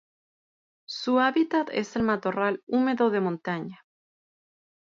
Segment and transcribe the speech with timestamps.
[0.87, 3.85] Su hábitat es el matorral húmedo de montaña.